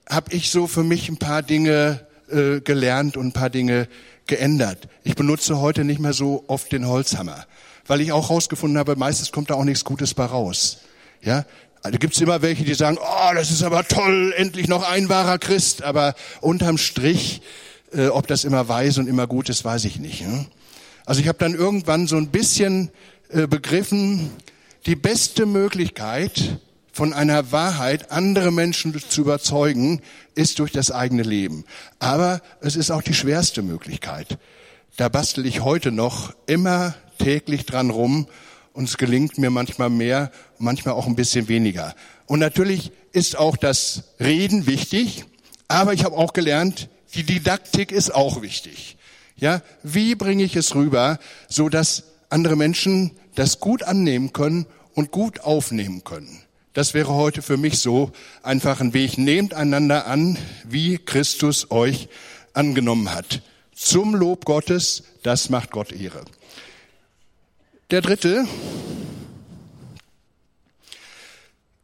[0.09, 3.87] habe ich so für mich ein paar Dinge äh, gelernt und ein paar Dinge
[4.27, 4.87] geändert.
[5.03, 7.45] Ich benutze heute nicht mehr so oft den Holzhammer,
[7.87, 10.79] weil ich auch herausgefunden habe, meistens kommt da auch nichts Gutes bei raus.
[11.21, 11.45] Ja,
[11.83, 15.37] also gibt's immer welche, die sagen, oh, das ist aber toll, endlich noch ein wahrer
[15.37, 17.41] Christ, aber unterm Strich,
[17.93, 20.25] äh, ob das immer weise und immer gut ist, weiß ich nicht.
[20.25, 20.45] Ne?
[21.05, 22.89] Also ich habe dann irgendwann so ein bisschen
[23.29, 24.31] äh, begriffen,
[24.85, 26.57] die beste Möglichkeit,
[26.93, 30.01] von einer Wahrheit andere Menschen zu überzeugen,
[30.35, 31.65] ist durch das eigene Leben.
[31.99, 34.37] Aber es ist auch die schwerste Möglichkeit.
[34.95, 38.27] Da bastel ich heute noch immer täglich dran rum
[38.73, 40.31] und es gelingt mir manchmal mehr,
[40.63, 41.95] manchmal auch ein bisschen weniger.
[42.25, 45.25] Und natürlich ist auch das Reden wichtig,
[45.67, 48.97] aber ich habe auch gelernt, die Didaktik ist auch wichtig.
[49.35, 55.11] Ja, wie bringe ich es rüber, so dass andere Menschen das gut annehmen können und
[55.11, 56.39] gut aufnehmen können?
[56.73, 59.19] Das wäre heute für mich so einfach ein Weg.
[59.19, 62.09] Nehmt einander an, wie Christus euch
[62.53, 63.41] angenommen hat.
[63.75, 66.25] Zum Lob Gottes, das macht Gott Ehre.
[67.91, 68.45] Der dritte.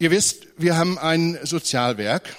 [0.01, 2.33] Ihr wisst, wir haben ein Sozialwerk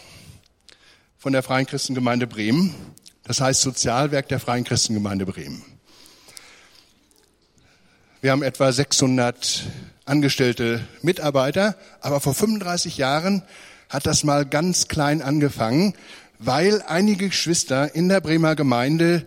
[1.19, 2.75] von der Freien Christengemeinde Bremen.
[3.23, 5.63] Das heißt Sozialwerk der Freien Christengemeinde Bremen.
[8.23, 9.65] Wir haben etwa 600
[10.07, 13.43] angestellte Mitarbeiter, aber vor 35 Jahren
[13.91, 15.93] hat das mal ganz klein angefangen,
[16.39, 19.27] weil einige Geschwister in der Bremer Gemeinde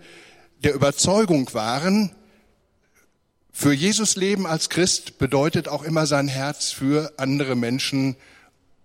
[0.64, 2.10] der Überzeugung waren,
[3.56, 8.16] für Jesus Leben als Christ bedeutet auch immer sein Herz für andere Menschen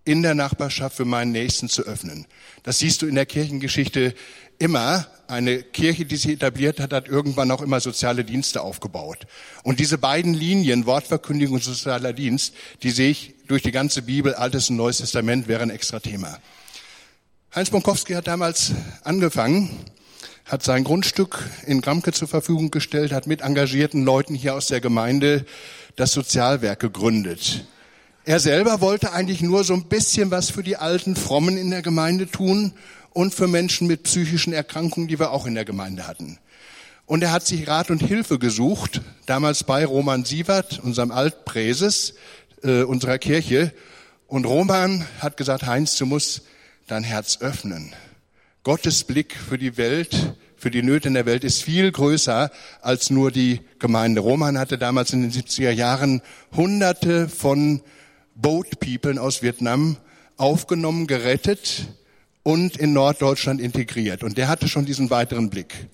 [0.06, 2.28] in der Nachbarschaft für meinen Nächsten zu öffnen.
[2.62, 4.14] Das siehst du in der Kirchengeschichte
[4.60, 5.08] immer.
[5.28, 9.26] Eine Kirche, die sich etabliert hat, hat irgendwann auch immer soziale Dienste aufgebaut.
[9.64, 12.54] Und diese beiden Linien, Wortverkündigung und sozialer Dienst,
[12.84, 16.38] die sehe ich durch die ganze Bibel, Altes und Neues Testament, wäre ein extra Thema.
[17.56, 18.72] Heinz Bonkowski hat damals
[19.04, 19.72] angefangen,
[20.50, 24.82] hat sein Grundstück in Gramke zur Verfügung gestellt, hat mit engagierten Leuten hier aus der
[24.82, 25.46] Gemeinde
[25.96, 27.66] das Sozialwerk gegründet.
[28.26, 31.84] Er selber wollte eigentlich nur so ein bisschen was für die alten Frommen in der
[31.84, 32.74] Gemeinde tun
[33.12, 36.40] und für Menschen mit psychischen Erkrankungen, die wir auch in der Gemeinde hatten.
[37.06, 42.16] Und er hat sich Rat und Hilfe gesucht, damals bei Roman Sievert, unserem Altpräses
[42.64, 43.72] äh, unserer Kirche.
[44.28, 46.42] Und Roman hat gesagt, Heinz, du musst
[46.88, 47.94] dein Herz öffnen.
[48.64, 53.10] Gottes Blick für die Welt, für die Nöte in der Welt ist viel größer als
[53.10, 54.20] nur die Gemeinde.
[54.20, 56.22] Roman hatte damals in den 70er Jahren
[56.54, 57.82] hunderte von
[58.36, 59.96] Boat People aus Vietnam
[60.36, 61.88] aufgenommen, gerettet
[62.44, 64.24] und in Norddeutschland integriert.
[64.24, 65.88] Und der hatte schon diesen weiteren Blick.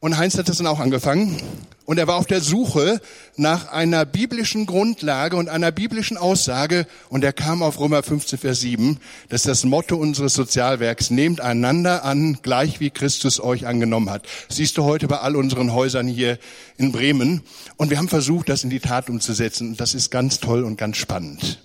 [0.00, 1.38] Und Heinz hat das dann auch angefangen.
[1.86, 3.00] Und er war auf der Suche
[3.36, 6.86] nach einer biblischen Grundlage und einer biblischen Aussage.
[7.10, 8.98] Und er kam auf Römer 15, Vers 7.
[9.28, 11.10] Das ist das Motto unseres Sozialwerks.
[11.10, 14.24] Nehmt einander an, gleich wie Christus euch angenommen hat.
[14.48, 16.38] Das siehst du heute bei all unseren Häusern hier
[16.78, 17.42] in Bremen.
[17.76, 19.76] Und wir haben versucht, das in die Tat umzusetzen.
[19.76, 21.60] Das ist ganz toll und ganz spannend.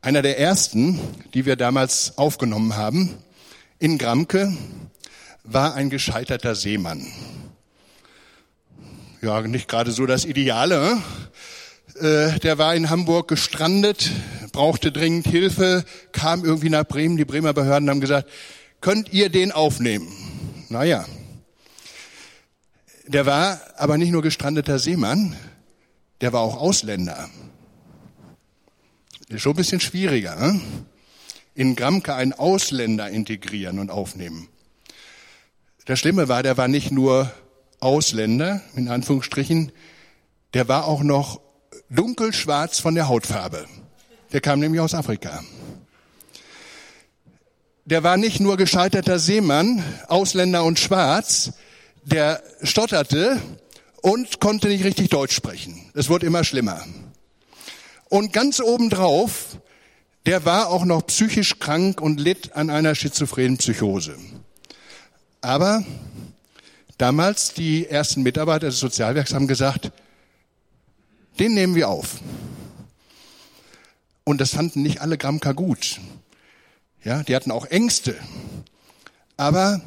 [0.00, 0.98] Einer der ersten,
[1.34, 3.18] die wir damals aufgenommen haben,
[3.78, 4.56] in Gramke,
[5.44, 7.06] war ein gescheiterter Seemann.
[9.22, 10.96] Ja, nicht gerade so das Ideale.
[12.00, 14.10] Äh, der war in Hamburg gestrandet,
[14.52, 17.18] brauchte dringend Hilfe, kam irgendwie nach Bremen.
[17.18, 18.30] Die Bremer Behörden haben gesagt,
[18.80, 20.10] könnt ihr den aufnehmen?
[20.70, 21.04] Naja.
[23.06, 25.36] Der war aber nicht nur gestrandeter Seemann,
[26.22, 27.28] der war auch Ausländer.
[29.28, 30.34] Ist schon ein bisschen schwieriger.
[30.34, 30.62] Ne?
[31.54, 34.48] In Gramke einen Ausländer integrieren und aufnehmen.
[35.84, 37.30] Das Schlimme war, der war nicht nur
[37.80, 39.72] Ausländer, in Anführungsstrichen,
[40.54, 41.40] der war auch noch
[41.88, 43.66] dunkelschwarz von der Hautfarbe.
[44.32, 45.42] Der kam nämlich aus Afrika.
[47.84, 51.52] Der war nicht nur gescheiterter Seemann, Ausländer und schwarz,
[52.04, 53.40] der stotterte
[54.02, 55.90] und konnte nicht richtig Deutsch sprechen.
[55.94, 56.84] Es wurde immer schlimmer.
[58.08, 59.58] Und ganz obendrauf
[60.26, 64.16] der war auch noch psychisch krank und litt an einer schizophrenen Psychose.
[65.40, 65.82] Aber
[67.00, 69.90] damals die ersten Mitarbeiter des Sozialwerks haben gesagt,
[71.38, 72.18] den nehmen wir auf.
[74.24, 75.98] Und das fanden nicht alle Gramka gut.
[77.02, 78.16] Ja, die hatten auch Ängste.
[79.38, 79.80] Aber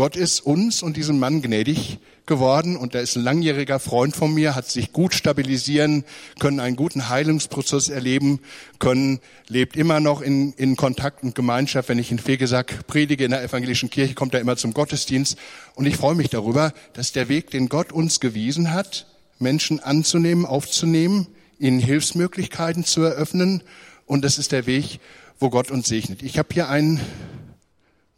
[0.00, 4.32] Gott ist uns und diesem Mann gnädig geworden und er ist ein langjähriger Freund von
[4.32, 6.04] mir, hat sich gut stabilisieren
[6.38, 8.40] können, einen guten Heilungsprozess erleben
[8.78, 11.90] können, lebt immer noch in, in Kontakt und Gemeinschaft.
[11.90, 15.36] Wenn ich in Fegesack predige in der evangelischen Kirche, kommt er immer zum Gottesdienst
[15.74, 19.06] und ich freue mich darüber, dass der Weg, den Gott uns gewiesen hat,
[19.38, 21.26] Menschen anzunehmen, aufzunehmen,
[21.58, 23.62] ihnen Hilfsmöglichkeiten zu eröffnen
[24.06, 24.98] und das ist der Weg,
[25.38, 26.22] wo Gott uns segnet.
[26.22, 27.00] Ich habe hier ein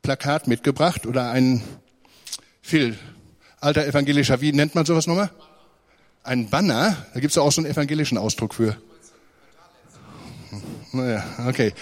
[0.02, 1.62] Plakat mitgebracht oder ein
[2.60, 2.98] Phil,
[3.60, 5.30] alter evangelischer, wie nennt man sowas nochmal?
[6.24, 8.76] Ein Banner, da gibt es auch so einen evangelischen Ausdruck für.
[10.90, 11.72] Naja, okay.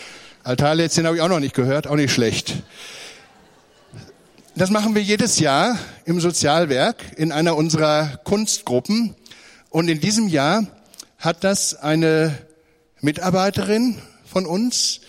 [0.45, 2.63] Altarlätzchen habe ich auch noch nicht gehört, auch nicht schlecht.
[4.55, 9.15] Das machen wir jedes Jahr im Sozialwerk in einer unserer Kunstgruppen.
[9.71, 10.67] Und in diesem Jahr
[11.19, 12.37] hat das eine
[13.01, 15.01] Mitarbeiterin von uns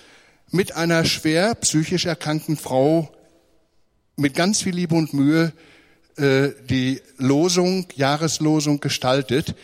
[0.51, 3.09] mit einer schwer psychisch erkrankten Frau
[4.17, 5.53] mit ganz viel Liebe und Mühe
[6.17, 9.55] äh, die Losung, Jahreslosung gestaltet.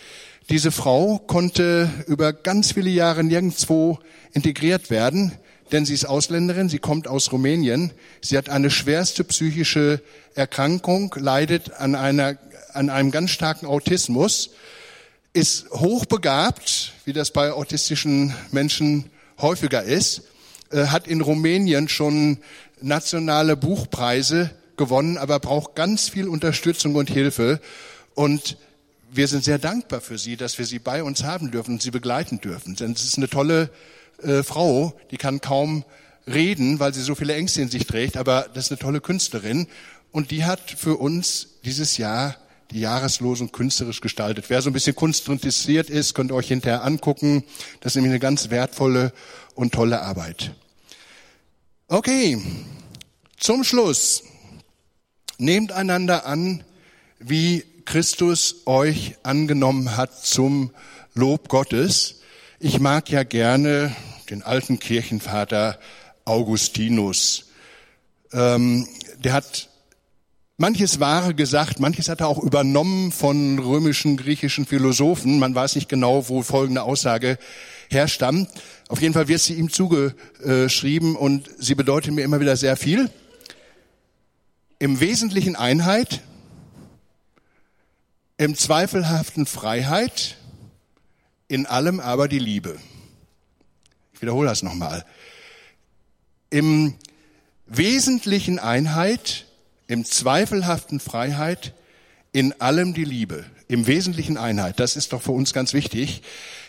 [0.50, 4.00] Diese Frau konnte über ganz viele Jahre nirgendwo
[4.32, 5.34] integriert werden,
[5.74, 10.02] denn sie ist Ausländerin, sie kommt aus Rumänien, sie hat eine schwerste psychische
[10.36, 12.38] Erkrankung, leidet an, einer,
[12.72, 14.52] an einem ganz starken Autismus,
[15.34, 20.24] ist hochbegabt, wie das bei autistischen Menschen häufiger ist,
[20.72, 22.40] äh, hat in Rumänien schon
[22.82, 27.60] nationale Buchpreise gewonnen, aber braucht ganz viel Unterstützung und Hilfe.
[28.14, 28.58] Und
[29.12, 31.92] wir sind sehr dankbar für sie, dass wir sie bei uns haben dürfen und sie
[31.92, 32.76] begleiten dürfen.
[32.76, 33.70] Denn es ist eine tolle
[34.22, 35.84] äh, Frau, die kann kaum
[36.28, 39.68] reden, weil sie so viele Ängste in sich trägt, aber das ist eine tolle Künstlerin.
[40.12, 42.36] Und die hat für uns dieses Jahr
[42.72, 44.50] die Jahreslosung künstlerisch gestaltet.
[44.50, 47.44] Wer so ein bisschen Kunst interessiert ist, könnt ihr euch hinterher angucken.
[47.80, 49.14] Das ist nämlich eine ganz wertvolle
[49.56, 50.54] und tolle Arbeit.
[51.88, 52.42] Okay,
[53.38, 54.24] zum Schluss.
[55.38, 56.64] Nehmt einander an,
[57.20, 60.72] wie Christus euch angenommen hat zum
[61.14, 62.22] Lob Gottes.
[62.60, 63.96] Ich mag ja gerne
[64.30, 65.80] den alten Kirchenvater
[66.26, 67.46] Augustinus.
[68.34, 68.88] Ähm,
[69.24, 69.70] der hat
[70.58, 75.40] manches Wahre gesagt, manches hat er auch übernommen von römischen, griechischen Philosophen.
[75.40, 77.38] Man weiß nicht genau, wo folgende Aussage
[77.90, 78.50] herstammt.
[78.90, 83.10] Auf jeden Fall wird sie ihm zugeschrieben und sie bedeutet mir immer wieder sehr viel.
[84.80, 86.22] Im Wesentlichen Einheit,
[88.38, 90.38] im zweifelhaften Freiheit,
[91.48, 92.78] in allem aber die Liebe.
[94.14, 95.06] Ich wiederhole das nochmal.
[96.50, 96.96] Im
[97.66, 99.47] wesentlichen Einheit,
[99.88, 101.74] im zweifelhaften Freiheit,
[102.32, 103.46] in allem die Liebe.
[103.70, 104.80] Im wesentlichen Einheit.
[104.80, 106.22] Das ist doch für uns ganz wichtig,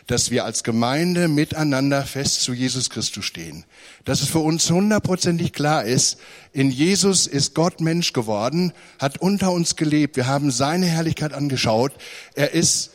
[0.09, 3.65] dass wir als Gemeinde miteinander fest zu Jesus Christus stehen.
[4.05, 6.19] Dass es für uns hundertprozentig klar ist,
[6.53, 10.17] in Jesus ist Gott Mensch geworden, hat unter uns gelebt.
[10.17, 11.93] Wir haben seine Herrlichkeit angeschaut.
[12.35, 12.93] Er ist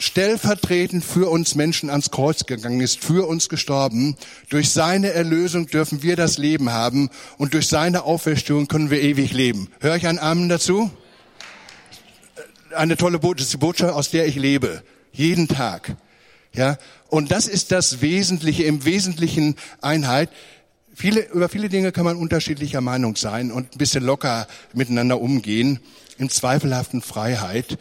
[0.00, 4.16] stellvertretend für uns Menschen ans Kreuz gegangen ist, für uns gestorben.
[4.48, 9.32] Durch seine Erlösung dürfen wir das Leben haben und durch seine Auferstehung können wir ewig
[9.32, 9.68] leben.
[9.80, 10.90] Hör ich einen Amen dazu?
[12.74, 14.82] Eine tolle Botschaft, aus der ich lebe.
[15.12, 15.96] Jeden Tag.
[16.54, 16.78] Ja.
[17.08, 20.30] Und das ist das Wesentliche, im Wesentlichen Einheit.
[20.94, 25.80] Viele, über viele Dinge kann man unterschiedlicher Meinung sein und ein bisschen locker miteinander umgehen.
[26.18, 27.78] In zweifelhaften Freiheit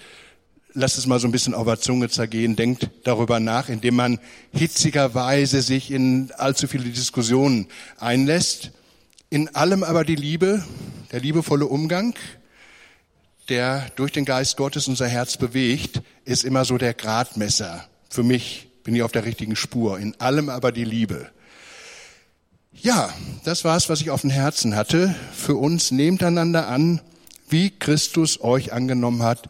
[0.74, 4.20] lasst es mal so ein bisschen auf der Zunge zergehen, denkt darüber nach, indem man
[4.52, 8.72] hitzigerweise sich in allzu viele Diskussionen einlässt.
[9.30, 10.64] In allem aber die Liebe,
[11.12, 12.16] der liebevolle Umgang,
[13.50, 17.86] der durch den Geist Gottes unser Herz bewegt, ist immer so der Gradmesser.
[18.10, 20.00] Für mich bin ich auf der richtigen Spur.
[20.00, 21.30] In allem aber die Liebe.
[22.74, 23.14] Ja,
[23.44, 25.16] das war's, was ich auf dem Herzen hatte.
[25.34, 27.02] Für uns nehmt einander an,
[27.50, 29.50] wie Christus euch angenommen hat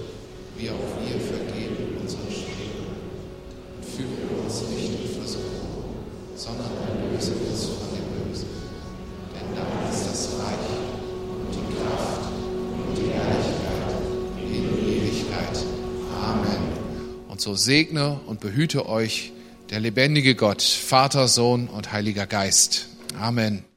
[0.61, 2.85] wie auch wir vergeben unseren Schuldigen.
[3.77, 5.95] Und führe uns nicht in Versuchung,
[6.35, 8.47] sondern erlöse uns von dem Bösen.
[9.33, 10.69] Denn dein ist das Reich
[11.41, 12.21] und die Kraft
[12.87, 13.91] und die Herrlichkeit
[14.37, 15.65] in Ewigkeit.
[16.21, 16.61] Amen.
[17.27, 19.33] Und so segne und behüte euch
[19.71, 22.87] der lebendige Gott, Vater, Sohn und Heiliger Geist.
[23.19, 23.70] Amen.